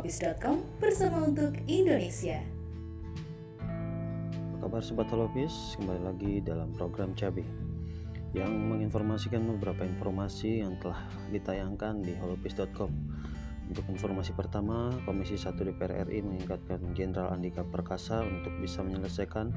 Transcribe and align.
holopis.com 0.00 0.64
bersama 0.80 1.28
untuk 1.28 1.52
Indonesia. 1.68 2.40
Apa 3.60 4.64
kabar 4.64 4.80
Sobat 4.80 5.12
Holopis? 5.12 5.76
Kembali 5.76 6.00
lagi 6.00 6.32
dalam 6.40 6.72
program 6.72 7.12
Cabe 7.12 7.44
yang 8.32 8.48
menginformasikan 8.48 9.44
beberapa 9.44 9.84
informasi 9.84 10.64
yang 10.64 10.80
telah 10.80 11.04
ditayangkan 11.28 12.00
di 12.00 12.16
holopis.com. 12.16 12.88
Untuk 13.68 13.84
informasi 13.92 14.32
pertama, 14.32 14.88
Komisi 15.04 15.36
1 15.36 15.52
DPR 15.52 16.08
RI 16.08 16.24
mengingatkan 16.24 16.80
Jenderal 16.96 17.36
Andika 17.36 17.60
Perkasa 17.60 18.24
untuk 18.24 18.56
bisa 18.56 18.80
menyelesaikan 18.80 19.52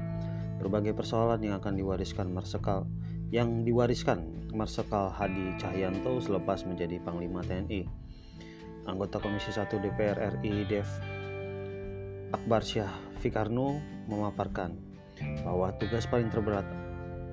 berbagai 0.60 0.92
persoalan 0.92 1.40
yang 1.40 1.56
akan 1.56 1.72
diwariskan 1.72 2.28
Marsikal 2.28 2.84
yang 3.32 3.64
diwariskan 3.64 4.52
Marsikal 4.52 5.08
Hadi 5.08 5.56
Cahyanto 5.56 6.20
selepas 6.20 6.68
menjadi 6.68 7.00
Panglima 7.00 7.40
TNI. 7.40 8.03
Anggota 8.84 9.16
Komisi 9.16 9.48
1 9.48 9.68
DPR 9.80 10.18
RI 10.38 10.68
Dev 10.68 10.88
Akbar 12.36 12.60
Syah 12.60 12.92
Fikarno 13.20 13.80
memaparkan 14.10 14.76
bahwa 15.46 15.72
tugas 15.80 16.04
paling 16.04 16.28
terberat 16.28 16.66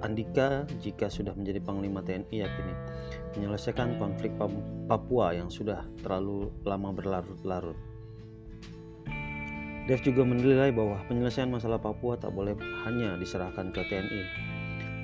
Andika 0.01 0.65
jika 0.81 1.11
sudah 1.13 1.35
menjadi 1.37 1.61
Panglima 1.61 2.01
TNI 2.01 2.33
yakini 2.33 2.73
menyelesaikan 3.37 4.01
konflik 4.01 4.33
Papua 4.89 5.37
yang 5.37 5.51
sudah 5.53 5.85
terlalu 6.01 6.49
lama 6.65 6.89
berlarut-larut. 6.89 7.77
Dev 9.85 10.01
juga 10.01 10.25
menilai 10.25 10.73
bahwa 10.73 10.97
penyelesaian 11.05 11.49
masalah 11.49 11.77
Papua 11.77 12.17
tak 12.17 12.33
boleh 12.33 12.57
hanya 12.85 13.13
diserahkan 13.17 13.69
ke 13.69 13.81
TNI. 13.85 14.23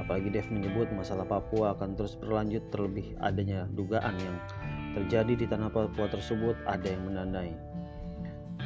Apalagi 0.01 0.33
Dev 0.33 0.49
menyebut 0.49 0.89
masalah 0.93 1.25
Papua 1.25 1.77
akan 1.77 1.97
terus 1.97 2.17
berlanjut 2.17 2.65
terlebih 2.73 3.17
adanya 3.21 3.69
dugaan 3.73 4.17
yang 4.17 4.37
terjadi 4.97 5.33
di 5.37 5.45
tanah 5.45 5.69
Papua 5.69 6.09
tersebut 6.09 6.57
ada 6.65 6.89
yang 6.89 7.05
menandai. 7.05 7.53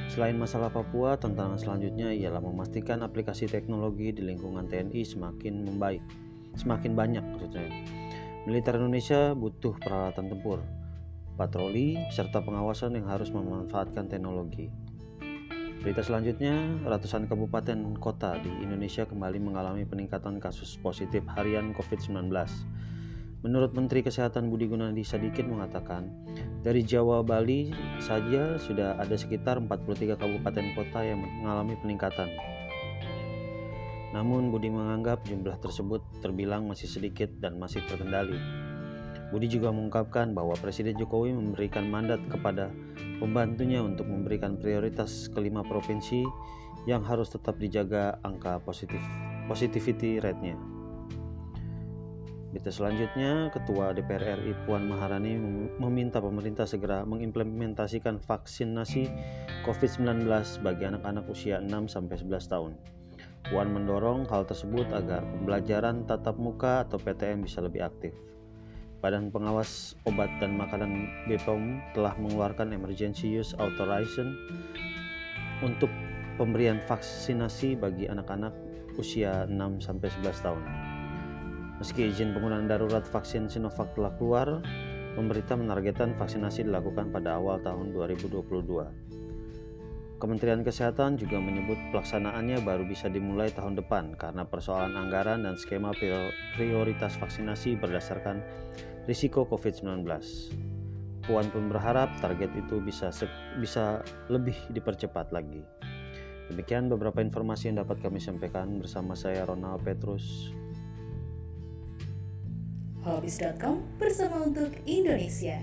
Selain 0.08 0.36
masalah 0.40 0.72
Papua, 0.72 1.20
tantangan 1.20 1.60
selanjutnya 1.60 2.16
ialah 2.16 2.40
memastikan 2.40 3.04
aplikasi 3.04 3.52
teknologi 3.52 4.16
di 4.16 4.24
lingkungan 4.24 4.68
TNI 4.72 5.04
semakin 5.04 5.68
membaik, 5.68 6.04
semakin 6.56 6.96
banyak 6.96 7.24
maksudnya. 7.24 7.68
Militer 8.48 8.80
Indonesia 8.80 9.36
butuh 9.36 9.76
peralatan 9.80 10.32
tempur, 10.32 10.64
patroli, 11.36 12.00
serta 12.12 12.40
pengawasan 12.44 12.96
yang 12.96 13.08
harus 13.12 13.32
memanfaatkan 13.32 14.08
teknologi. 14.08 14.72
Berita 15.82 16.06
selanjutnya, 16.06 16.54
ratusan 16.86 17.26
kabupaten 17.26 17.98
kota 17.98 18.38
di 18.38 18.52
Indonesia 18.62 19.02
kembali 19.02 19.42
mengalami 19.42 19.82
peningkatan 19.82 20.38
kasus 20.38 20.78
positif 20.78 21.26
harian 21.34 21.74
COVID-19. 21.74 22.30
Menurut 23.42 23.74
Menteri 23.74 24.06
Kesehatan 24.06 24.54
Budi 24.54 24.70
Gunadi 24.70 25.02
Sadikin 25.02 25.50
mengatakan, 25.50 26.14
dari 26.62 26.86
Jawa 26.86 27.26
Bali 27.26 27.74
saja 27.98 28.62
sudah 28.62 29.02
ada 29.02 29.18
sekitar 29.18 29.58
43 29.58 30.14
kabupaten 30.14 30.66
kota 30.78 31.02
yang 31.02 31.26
mengalami 31.26 31.74
peningkatan. 31.82 32.30
Namun 34.14 34.54
Budi 34.54 34.70
menganggap 34.70 35.26
jumlah 35.26 35.58
tersebut 35.58 36.06
terbilang 36.22 36.70
masih 36.70 36.86
sedikit 36.86 37.34
dan 37.42 37.58
masih 37.58 37.82
terkendali. 37.90 38.38
Budi 39.34 39.50
juga 39.50 39.74
mengungkapkan 39.74 40.38
bahwa 40.38 40.54
Presiden 40.62 40.94
Jokowi 41.02 41.34
memberikan 41.34 41.90
mandat 41.90 42.22
kepada 42.30 42.70
pembantunya 43.18 43.82
untuk 43.82 44.06
memberikan 44.06 44.62
prioritas 44.62 45.34
kelima 45.34 45.66
provinsi 45.66 46.22
yang 46.86 47.02
harus 47.02 47.34
tetap 47.34 47.58
dijaga 47.58 48.22
angka 48.22 48.62
positif 48.62 49.02
positivity 49.50 50.22
rate-nya. 50.22 50.81
Berita 52.52 52.68
selanjutnya, 52.68 53.48
Ketua 53.48 53.96
DPR 53.96 54.36
RI 54.44 54.52
Puan 54.68 54.84
Maharani 54.84 55.40
meminta 55.80 56.20
pemerintah 56.20 56.68
segera 56.68 57.08
mengimplementasikan 57.08 58.20
vaksinasi 58.20 59.08
COVID-19 59.64 60.28
bagi 60.60 60.84
anak-anak 60.84 61.32
usia 61.32 61.64
6-11 61.64 62.28
tahun. 62.52 62.76
Puan 63.48 63.72
mendorong 63.72 64.28
hal 64.28 64.44
tersebut 64.44 64.84
agar 64.92 65.24
pembelajaran 65.24 66.04
tatap 66.04 66.36
muka 66.36 66.84
atau 66.84 67.00
PTM 67.00 67.48
bisa 67.48 67.64
lebih 67.64 67.88
aktif. 67.88 68.12
Badan 69.00 69.32
Pengawas 69.32 69.96
Obat 70.04 70.30
dan 70.44 70.60
Makanan 70.60 71.08
BPOM 71.32 71.80
telah 71.96 72.20
mengeluarkan 72.20 72.76
Emergency 72.76 73.32
Use 73.32 73.56
Authorization 73.64 74.36
untuk 75.64 75.90
pemberian 76.36 76.84
vaksinasi 76.84 77.80
bagi 77.80 78.12
anak-anak 78.12 78.52
usia 79.00 79.48
6-11 79.48 80.20
tahun. 80.44 80.91
Meski 81.82 82.14
izin 82.14 82.38
penggunaan 82.38 82.70
darurat 82.70 83.02
vaksin 83.02 83.50
Sinovac 83.50 83.98
telah 83.98 84.14
keluar, 84.22 84.62
pemerintah 85.18 85.58
menargetkan 85.58 86.14
vaksinasi 86.14 86.70
dilakukan 86.70 87.10
pada 87.10 87.42
awal 87.42 87.58
tahun 87.58 87.90
2022. 87.98 88.38
Kementerian 90.22 90.62
Kesehatan 90.62 91.18
juga 91.18 91.42
menyebut 91.42 91.82
pelaksanaannya 91.90 92.62
baru 92.62 92.86
bisa 92.86 93.10
dimulai 93.10 93.50
tahun 93.50 93.82
depan 93.82 94.14
karena 94.14 94.46
persoalan 94.46 94.94
anggaran 94.94 95.42
dan 95.42 95.58
skema 95.58 95.90
prioritas 96.54 97.18
vaksinasi 97.18 97.82
berdasarkan 97.82 98.46
risiko 99.10 99.50
COVID-19. 99.50 100.06
Puan 101.26 101.50
pun 101.50 101.66
berharap 101.66 102.14
target 102.22 102.54
itu 102.62 102.78
bisa 102.78 103.10
bisa 103.58 104.06
lebih 104.30 104.54
dipercepat 104.70 105.34
lagi. 105.34 105.66
Demikian 106.54 106.94
beberapa 106.94 107.26
informasi 107.26 107.74
yang 107.74 107.82
dapat 107.82 108.06
kami 108.06 108.22
sampaikan 108.22 108.78
bersama 108.78 109.18
saya 109.18 109.50
Ronald 109.50 109.82
Petrus 109.82 110.54
holopis.com 113.02 113.82
bersama 113.98 114.46
untuk 114.46 114.70
Indonesia. 114.86 115.58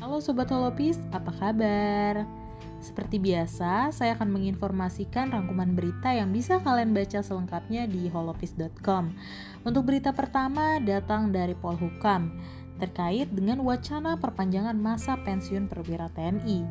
Halo 0.00 0.22
Sobat 0.22 0.48
Holopis, 0.48 0.96
apa 1.10 1.34
kabar? 1.34 2.24
Seperti 2.78 3.18
biasa, 3.18 3.90
saya 3.90 4.14
akan 4.14 4.30
menginformasikan 4.38 5.34
rangkuman 5.34 5.74
berita 5.74 6.14
yang 6.14 6.30
bisa 6.30 6.62
kalian 6.62 6.94
baca 6.94 7.18
selengkapnya 7.20 7.90
di 7.90 8.06
holopis.com. 8.06 9.10
Untuk 9.66 9.82
berita 9.82 10.14
pertama 10.14 10.78
datang 10.78 11.34
dari 11.34 11.58
Polhukam 11.58 12.38
terkait 12.78 13.26
dengan 13.34 13.58
wacana 13.66 14.14
perpanjangan 14.22 14.78
masa 14.78 15.18
pensiun 15.26 15.66
perwira 15.66 16.06
TNI. 16.14 16.62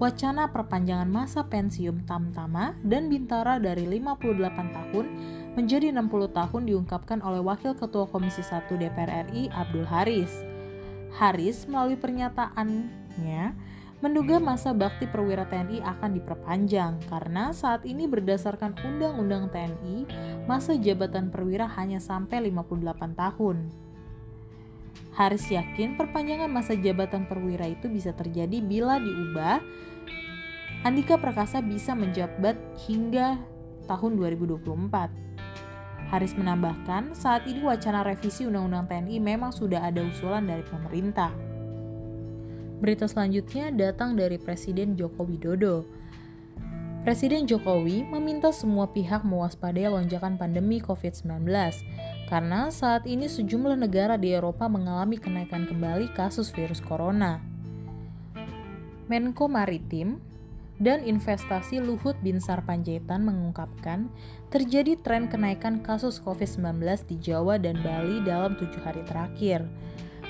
Wacana 0.00 0.48
perpanjangan 0.48 1.08
masa 1.10 1.44
pensiun 1.44 2.08
Tamtama 2.08 2.72
dan 2.80 3.12
Bintara 3.12 3.60
dari 3.60 3.84
58 3.84 4.76
tahun 4.76 5.06
menjadi 5.52 5.92
60 5.92 6.32
tahun 6.32 6.62
diungkapkan 6.64 7.20
oleh 7.20 7.44
Wakil 7.44 7.76
Ketua 7.76 8.08
Komisi 8.08 8.40
1 8.40 8.72
DPR 8.72 9.28
RI 9.28 9.52
Abdul 9.52 9.84
Haris. 9.84 10.32
Haris 11.12 11.68
melalui 11.68 12.00
pernyataannya 12.00 13.52
menduga 14.02 14.42
masa 14.42 14.74
bakti 14.74 15.06
perwira 15.06 15.46
TNI 15.46 15.78
akan 15.84 16.10
diperpanjang 16.18 16.98
karena 17.06 17.54
saat 17.54 17.86
ini 17.86 18.10
berdasarkan 18.10 18.74
Undang-Undang 18.82 19.54
TNI 19.54 19.96
masa 20.50 20.74
jabatan 20.74 21.30
perwira 21.30 21.70
hanya 21.78 22.02
sampai 22.02 22.50
58 22.50 23.14
tahun. 23.14 23.70
Haris 25.12 25.44
yakin 25.52 26.00
perpanjangan 26.00 26.48
masa 26.48 26.72
jabatan 26.72 27.28
perwira 27.28 27.68
itu 27.68 27.86
bisa 27.88 28.16
terjadi 28.16 28.64
bila 28.64 28.96
diubah 28.96 29.60
Andika 30.82 31.14
Perkasa 31.14 31.62
bisa 31.62 31.94
menjabat 31.94 32.58
hingga 32.90 33.38
tahun 33.86 34.18
2024. 34.18 36.10
Haris 36.10 36.34
menambahkan, 36.34 37.14
saat 37.14 37.46
ini 37.46 37.62
wacana 37.62 38.02
revisi 38.02 38.44
Undang-Undang 38.44 38.90
TNI 38.90 39.16
memang 39.22 39.54
sudah 39.54 39.80
ada 39.80 40.02
usulan 40.02 40.44
dari 40.44 40.66
pemerintah. 40.66 41.30
Berita 42.82 43.06
selanjutnya 43.06 43.70
datang 43.70 44.18
dari 44.18 44.42
Presiden 44.42 44.98
Joko 44.98 45.22
Widodo. 45.22 45.86
Presiden 47.02 47.50
Jokowi 47.50 48.06
meminta 48.06 48.54
semua 48.54 48.86
pihak 48.86 49.26
mewaspadai 49.26 49.90
lonjakan 49.90 50.38
pandemi 50.38 50.78
COVID-19 50.78 51.50
karena 52.30 52.70
saat 52.70 53.10
ini 53.10 53.26
sejumlah 53.26 53.74
negara 53.74 54.14
di 54.14 54.30
Eropa 54.30 54.70
mengalami 54.70 55.18
kenaikan 55.18 55.66
kembali 55.66 56.14
kasus 56.14 56.54
virus 56.54 56.78
corona. 56.78 57.42
Menko 59.10 59.50
Maritim 59.50 60.22
dan 60.78 61.02
Investasi 61.02 61.82
Luhut 61.82 62.14
Binsar 62.22 62.62
Panjaitan 62.62 63.26
mengungkapkan 63.26 64.06
terjadi 64.54 64.94
tren 65.02 65.26
kenaikan 65.26 65.82
kasus 65.82 66.22
COVID-19 66.22 66.86
di 67.10 67.18
Jawa 67.18 67.58
dan 67.58 67.82
Bali 67.82 68.22
dalam 68.22 68.54
tujuh 68.54 68.78
hari 68.78 69.02
terakhir. 69.10 69.66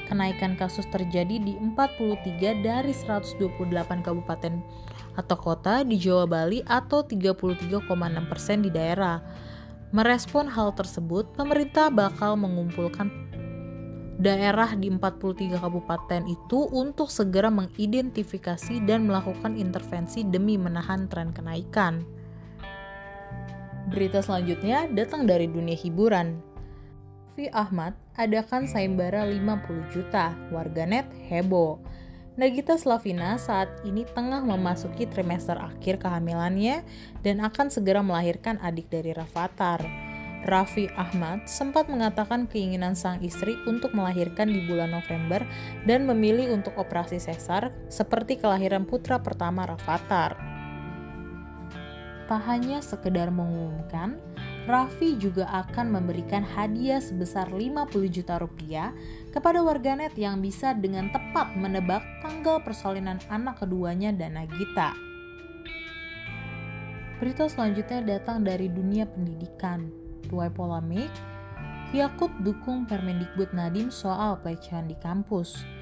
Kenaikan 0.09 0.57
kasus 0.57 0.89
terjadi 0.89 1.37
di 1.37 1.53
43 1.61 2.65
dari 2.65 2.97
128 2.97 3.61
kabupaten 4.01 4.65
atau 5.15 5.37
kota 5.37 5.85
di 5.85 6.01
Jawa 6.01 6.25
Bali 6.25 6.65
atau 6.65 7.05
33,6 7.05 7.87
persen 8.31 8.65
di 8.65 8.71
daerah. 8.73 9.21
Merespon 9.93 10.49
hal 10.49 10.73
tersebut, 10.73 11.37
pemerintah 11.37 11.93
bakal 11.93 12.41
mengumpulkan 12.41 13.13
daerah 14.23 14.73
di 14.79 14.87
43 14.87 15.59
kabupaten 15.59 16.23
itu 16.31 16.71
untuk 16.71 17.11
segera 17.11 17.51
mengidentifikasi 17.51 18.87
dan 18.87 19.11
melakukan 19.11 19.59
intervensi 19.59 20.23
demi 20.23 20.55
menahan 20.55 21.11
tren 21.11 21.35
kenaikan. 21.35 22.07
Berita 23.91 24.23
selanjutnya 24.23 24.87
datang 24.95 25.27
dari 25.27 25.51
dunia 25.51 25.75
hiburan. 25.75 26.39
Fi 27.35 27.51
Ahmad 27.51 27.99
adakan 28.15 28.71
sayembara 28.71 29.27
50 29.27 29.91
juta, 29.91 30.37
warganet 30.55 31.09
heboh. 31.27 31.83
Nagita 32.33 32.81
Slavina 32.81 33.37
saat 33.37 33.69
ini 33.85 34.09
tengah 34.09 34.41
memasuki 34.41 35.05
trimester 35.05 35.53
akhir 35.61 36.01
kehamilannya 36.01 36.81
dan 37.21 37.45
akan 37.45 37.69
segera 37.69 38.01
melahirkan 38.01 38.57
adik 38.65 38.89
dari 38.89 39.13
Rafathar. 39.13 39.85
Raffi 40.49 40.89
Ahmad 40.97 41.45
sempat 41.45 41.93
mengatakan 41.93 42.49
keinginan 42.49 42.97
sang 42.97 43.21
istri 43.21 43.53
untuk 43.69 43.93
melahirkan 43.93 44.49
di 44.49 44.65
bulan 44.65 44.97
November 44.97 45.45
dan 45.85 46.09
memilih 46.09 46.57
untuk 46.57 46.73
operasi 46.81 47.21
sesar 47.21 47.69
seperti 47.93 48.41
kelahiran 48.41 48.89
putra 48.89 49.21
pertama 49.21 49.69
Rafathar. 49.69 50.33
Tak 52.33 52.43
hanya 52.49 52.81
sekedar 52.81 53.29
mengumumkan, 53.29 54.17
Raffi 54.63 55.19
juga 55.19 55.51
akan 55.51 55.99
memberikan 55.99 56.47
hadiah 56.47 57.03
sebesar 57.03 57.51
50 57.51 57.91
juta 58.07 58.39
rupiah 58.39 58.95
kepada 59.35 59.59
warganet 59.59 60.15
yang 60.15 60.39
bisa 60.39 60.71
dengan 60.71 61.11
tepat 61.11 61.59
menebak 61.59 62.07
tanggal 62.23 62.63
persalinan 62.63 63.19
anak 63.27 63.59
keduanya 63.59 64.15
dan 64.15 64.39
Nagita. 64.39 64.95
Berita 67.19 67.51
selanjutnya 67.51 68.19
datang 68.19 68.47
dari 68.47 68.71
dunia 68.71 69.03
pendidikan. 69.11 69.91
Tuai 70.31 70.51
polemik, 70.51 71.11
Yakut 71.91 72.31
dukung 72.47 72.87
Permendikbud 72.87 73.51
Nadiem 73.53 73.91
soal 73.91 74.39
pelecehan 74.41 74.87
di 74.87 74.95
kampus. 74.97 75.82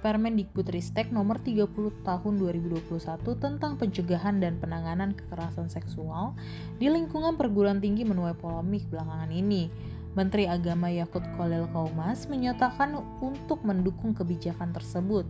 Permendikbudristek 0.00 1.12
nomor 1.12 1.44
30 1.44 1.68
tahun 2.08 2.34
2021 2.40 3.20
tentang 3.36 3.76
pencegahan 3.76 4.40
dan 4.40 4.56
penanganan 4.56 5.12
kekerasan 5.12 5.68
seksual 5.68 6.32
di 6.80 6.88
lingkungan 6.88 7.36
perguruan 7.36 7.84
tinggi 7.84 8.08
menuai 8.08 8.32
polemik 8.32 8.88
belakangan 8.88 9.28
ini 9.28 9.68
Menteri 10.16 10.48
Agama 10.48 10.88
Yakut 10.88 11.22
Kolil 11.36 11.68
Kaumas 11.70 12.26
menyatakan 12.26 12.96
untuk 13.20 13.60
mendukung 13.60 14.16
kebijakan 14.16 14.72
tersebut. 14.72 15.28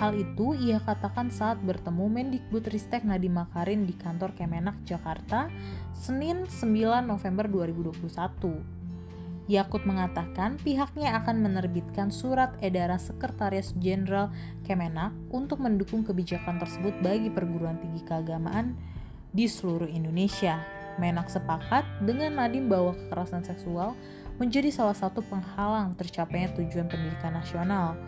Hal 0.00 0.16
itu 0.16 0.56
ia 0.56 0.80
katakan 0.80 1.28
saat 1.28 1.60
bertemu 1.60 2.08
Mendikbud 2.08 2.72
Ristek 2.72 3.04
Nadiem 3.04 3.36
Makarin 3.36 3.84
di 3.84 3.92
kantor 3.92 4.32
Kemenak 4.32 4.80
Jakarta, 4.88 5.52
Senin 5.92 6.48
9 6.48 7.04
November 7.04 7.46
2021. 7.52 8.79
Yakut 9.50 9.82
mengatakan 9.82 10.62
pihaknya 10.62 11.18
akan 11.18 11.42
menerbitkan 11.42 12.14
surat 12.14 12.54
edaran 12.62 13.02
Sekretaris 13.02 13.74
Jenderal 13.82 14.30
Kemenak 14.62 15.10
untuk 15.34 15.58
mendukung 15.58 16.06
kebijakan 16.06 16.62
tersebut 16.62 16.94
bagi 17.02 17.34
perguruan 17.34 17.74
tinggi 17.82 18.06
keagamaan 18.06 18.78
di 19.34 19.50
seluruh 19.50 19.90
Indonesia. 19.90 20.62
Menak 21.02 21.34
sepakat 21.34 21.82
dengan 22.06 22.38
Nadiem 22.38 22.70
bahwa 22.70 22.94
kekerasan 22.94 23.42
seksual 23.42 23.98
menjadi 24.38 24.70
salah 24.70 24.94
satu 24.94 25.18
penghalang 25.18 25.98
tercapainya 25.98 26.54
tujuan 26.54 26.86
pendidikan 26.86 27.34
nasional. 27.34 27.98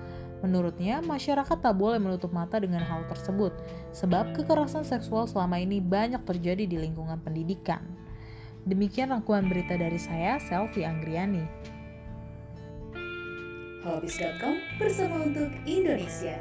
Menurutnya, 0.46 1.02
masyarakat 1.02 1.58
tak 1.58 1.74
boleh 1.74 1.98
menutup 1.98 2.30
mata 2.30 2.62
dengan 2.62 2.86
hal 2.86 3.02
tersebut, 3.10 3.50
sebab 3.90 4.30
kekerasan 4.30 4.86
seksual 4.86 5.26
selama 5.26 5.58
ini 5.58 5.82
banyak 5.82 6.22
terjadi 6.22 6.70
di 6.70 6.78
lingkungan 6.78 7.18
pendidikan. 7.18 7.82
Demikian 8.62 9.10
rangkuman 9.10 9.50
berita 9.50 9.74
dari 9.74 9.98
saya, 9.98 10.38
Selvi 10.38 10.86
Anggriani. 10.86 11.42
Hobbies.com 13.82 14.78
bersama 14.78 15.26
untuk 15.26 15.50
Indonesia. 15.66 16.38